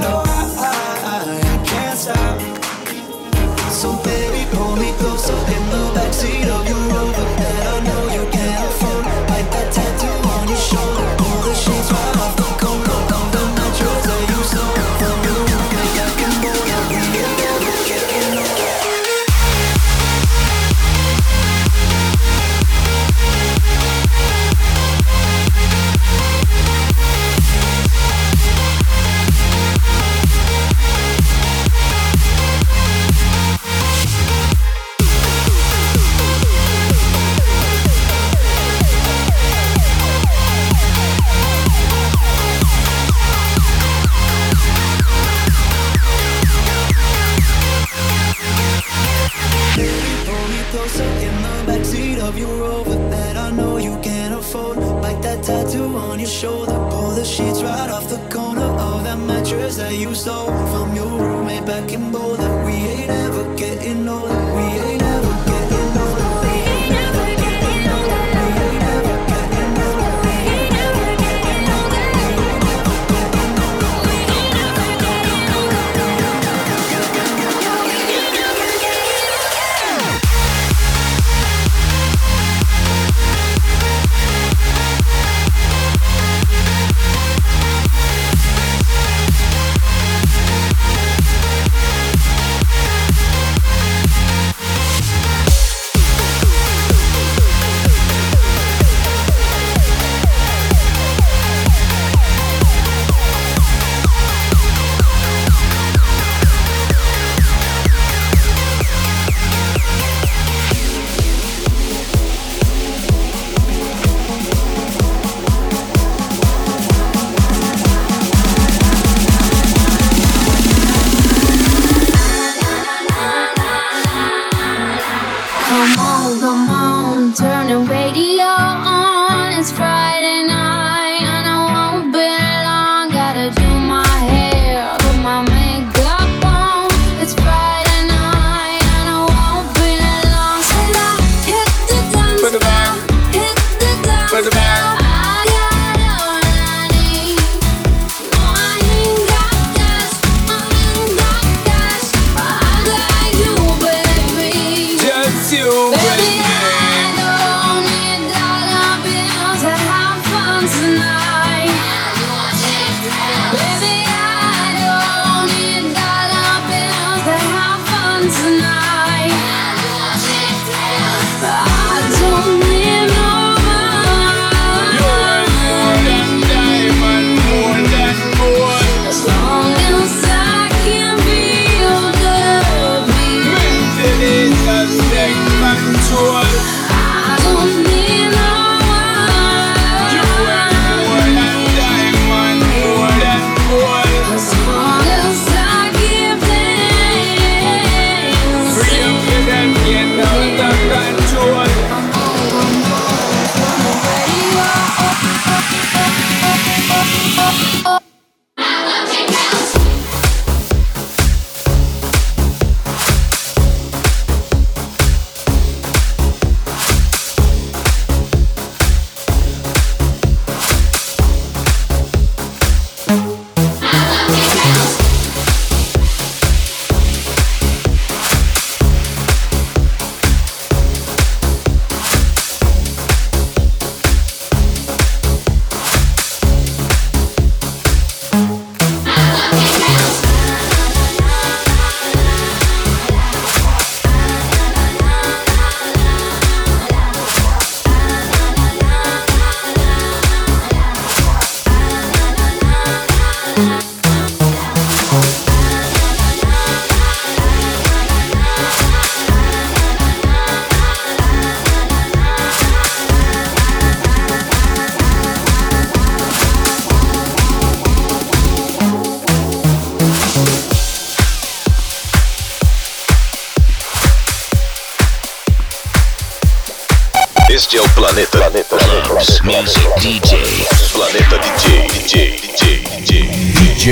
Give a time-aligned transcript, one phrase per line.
[0.00, 0.49] no, I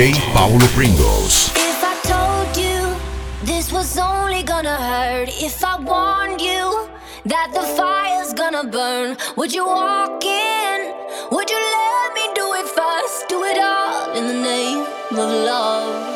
[0.07, 1.49] Paulo Pringles.
[1.57, 2.95] If I told you
[3.43, 6.87] this was only gonna hurt, if I warned you
[7.25, 10.93] that the fire's gonna burn, would you walk in?
[11.31, 13.27] Would you let me do it first?
[13.27, 16.08] Do it all in the name of love.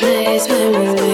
[0.00, 1.09] place where we.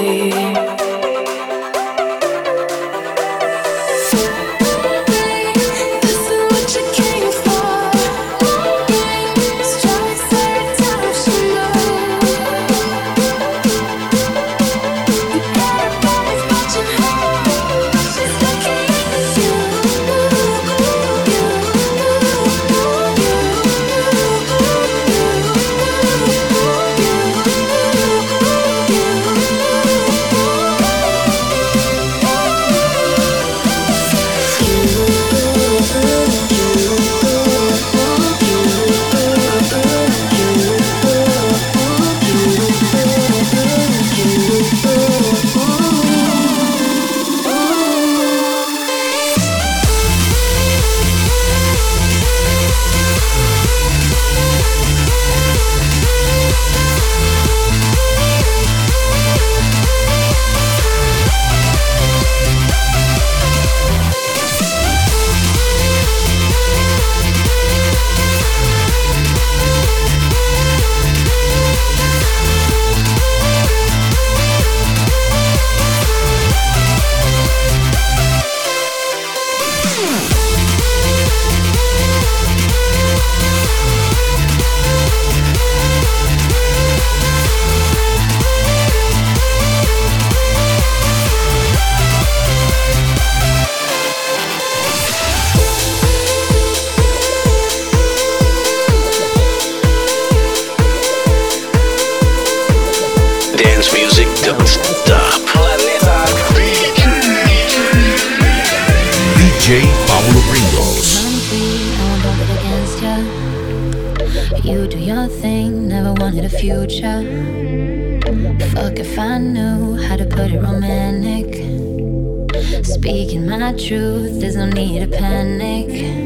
[122.96, 126.25] speaking my truth, there's no need to panic.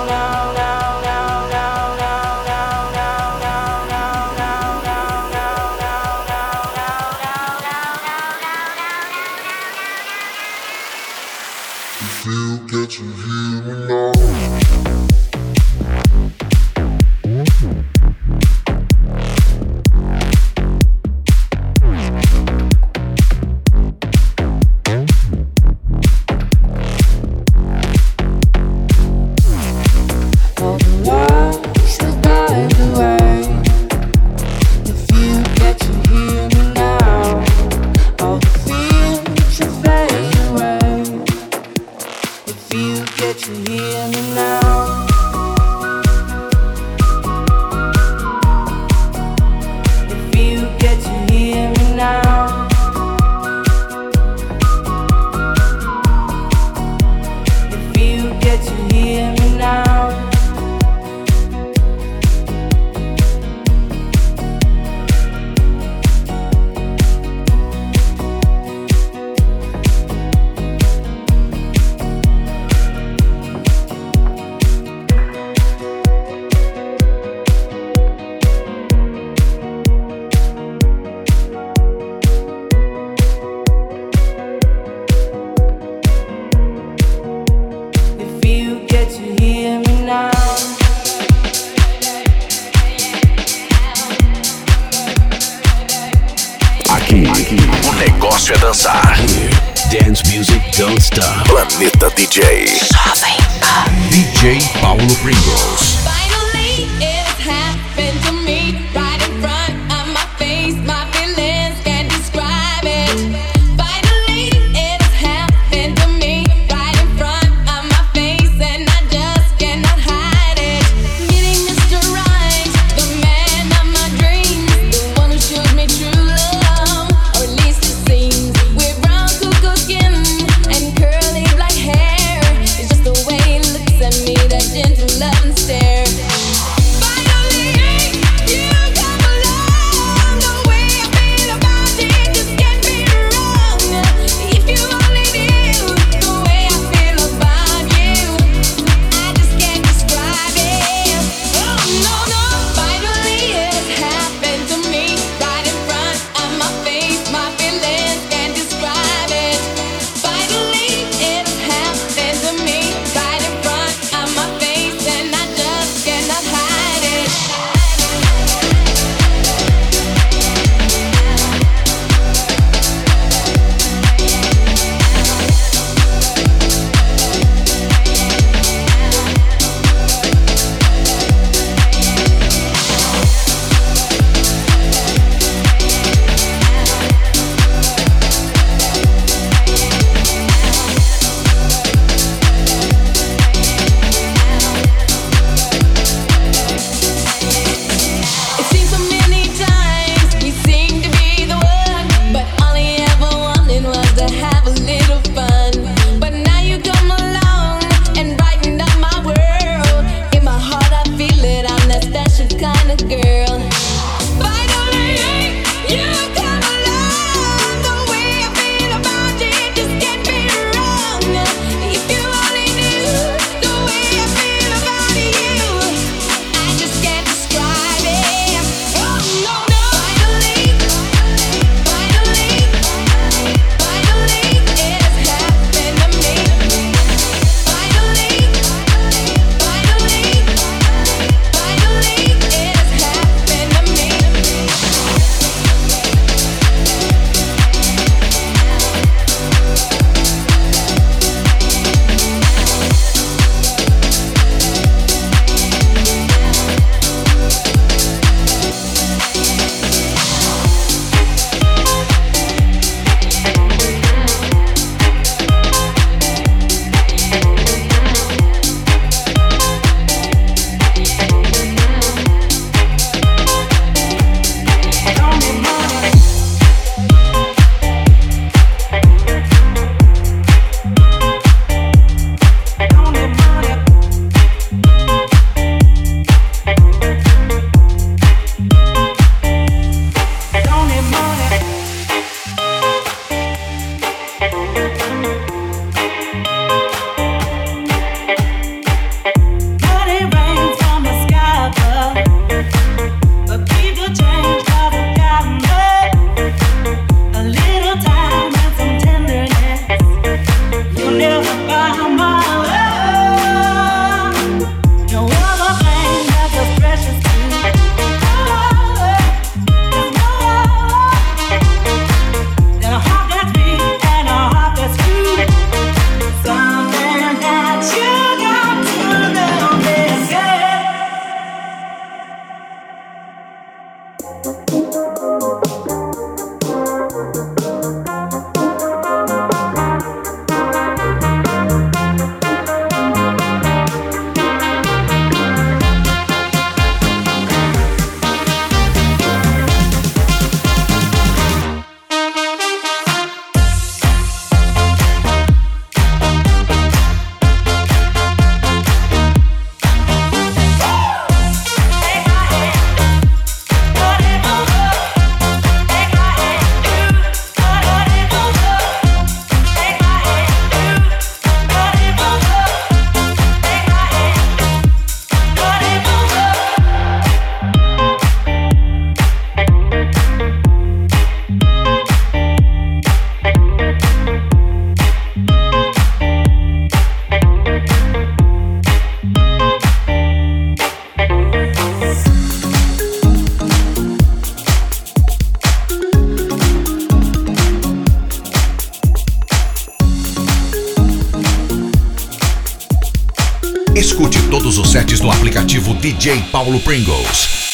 [406.51, 407.73] Paulo Pringles.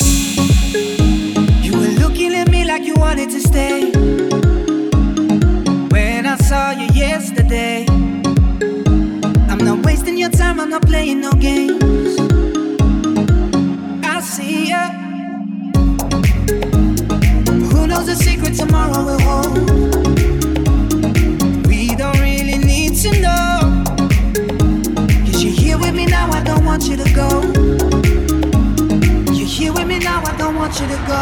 [1.64, 3.90] You were looking at me like you wanted to stay.
[5.90, 7.88] When I saw you yesterday,
[9.50, 12.20] I'm not wasting your time, I'm not playing no games.
[14.06, 14.92] I see ya.
[17.72, 19.58] Who knows the secret tomorrow will hold?
[21.66, 23.84] We don't really need to know.
[25.40, 27.57] You're here with me now, I don't want you to go.
[29.68, 31.22] You're with me now, I don't want you to go.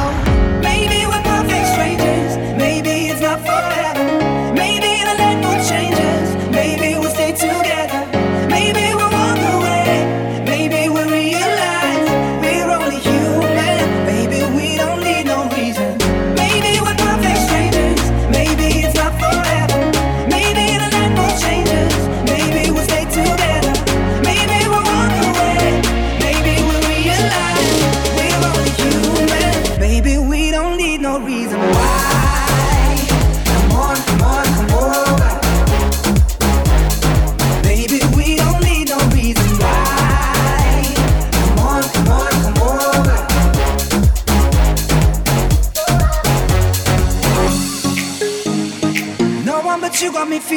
[0.61, 2.24] Maybe we're perfect strangers,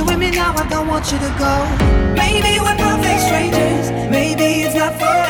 [0.00, 2.14] You're with me now, I don't want you to go.
[2.14, 5.29] Maybe we're perfect strangers, maybe it's not forever.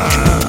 [0.00, 0.39] One.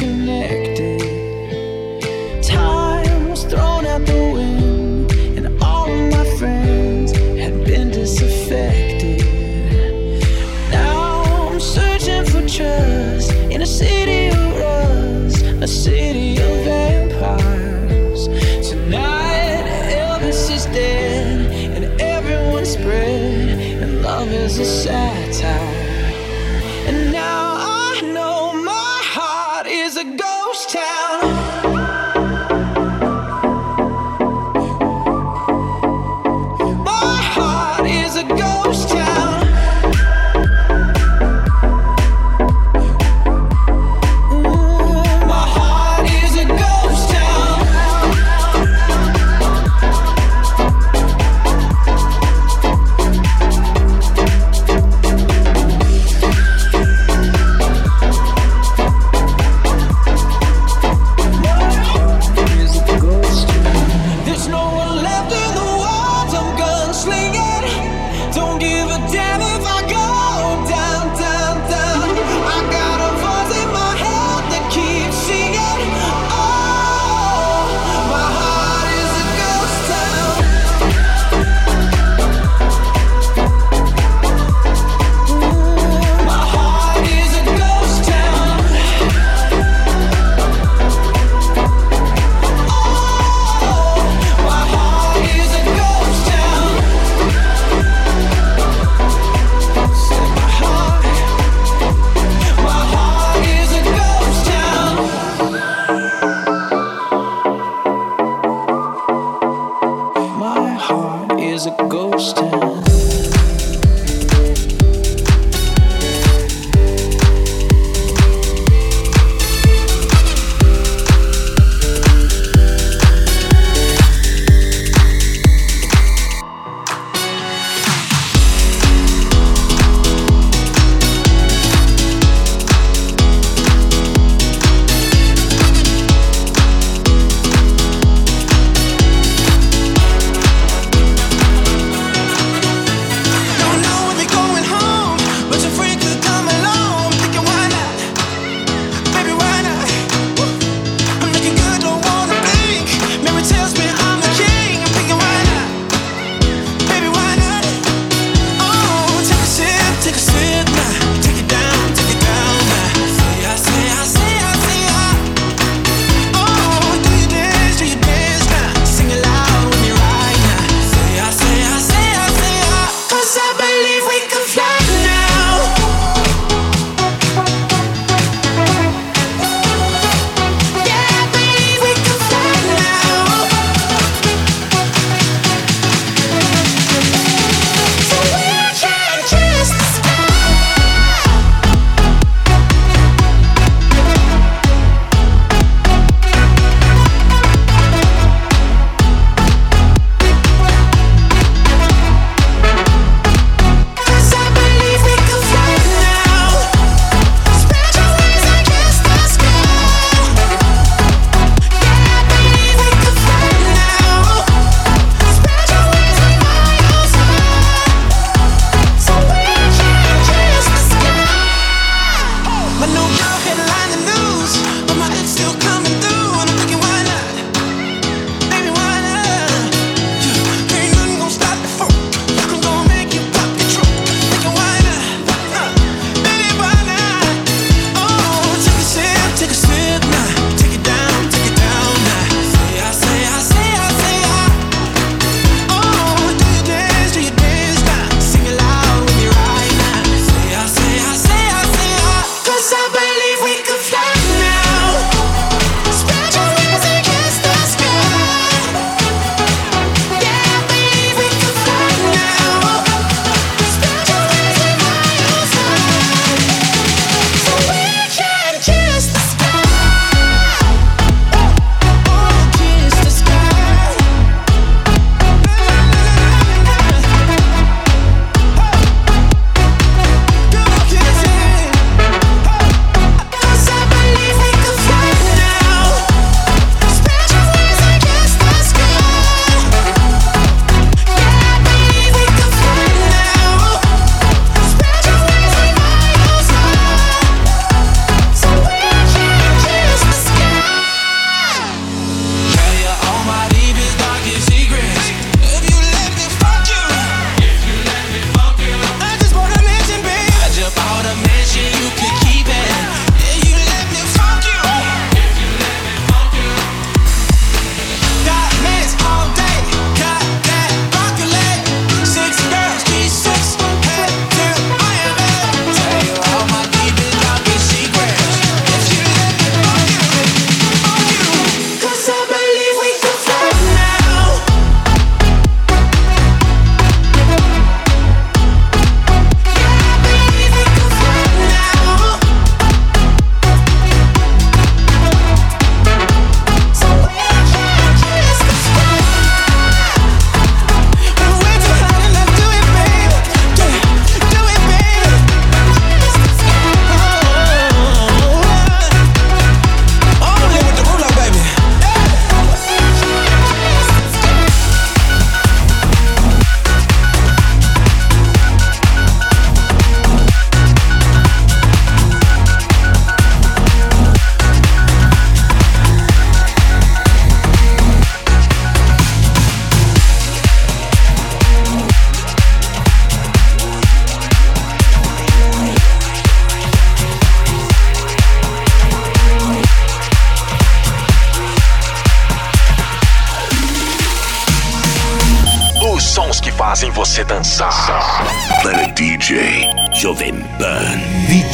[0.00, 0.67] Been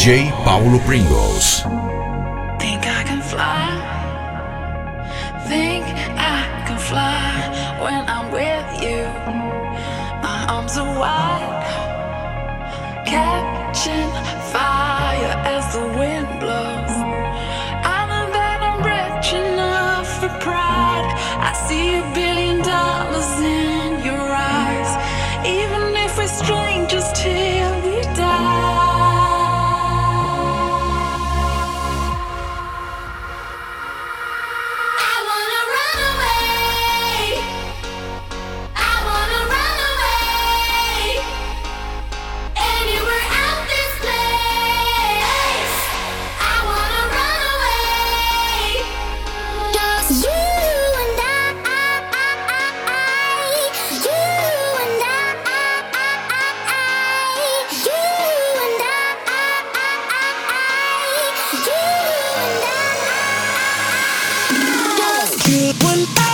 [0.04, 0.30] J.
[0.44, 1.83] Paulo Pringles.
[65.54, 66.33] good one.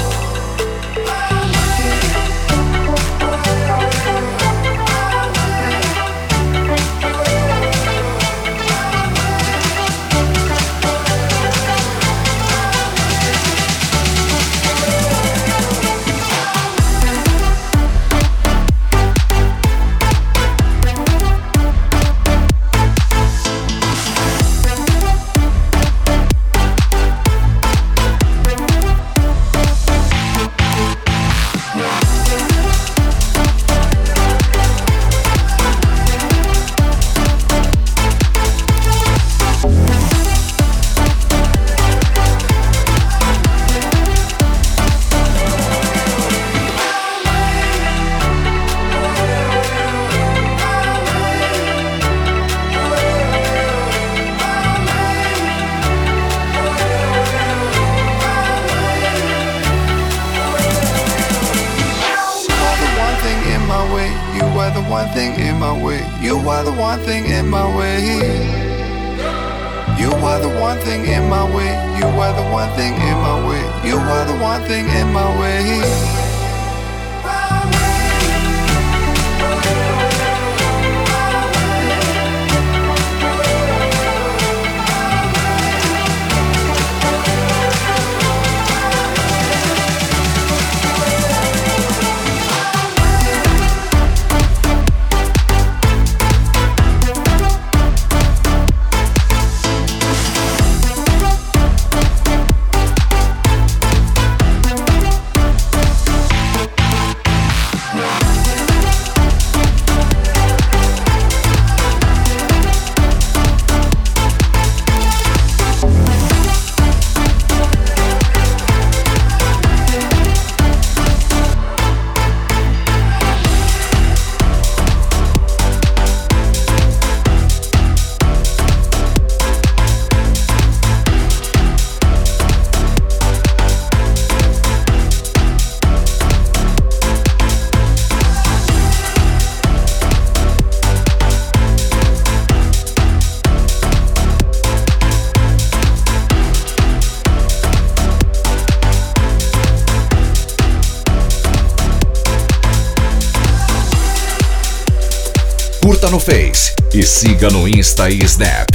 [156.11, 158.69] No Face e siga no Insta e Snap.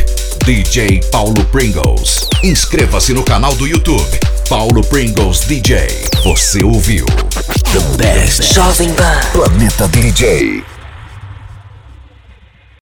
[0.46, 2.26] DJ Paulo Pringles.
[2.42, 4.18] Inscreva-se no canal do YouTube.
[4.48, 5.86] Paulo Pringles DJ.
[6.24, 7.04] Você ouviu?
[7.04, 8.54] The best.
[8.54, 9.20] Jovem Pan.
[9.32, 10.75] Planeta DJ.